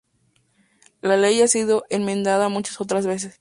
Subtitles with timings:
[1.03, 3.29] La Ley ha sido enmendada muchas otras veces.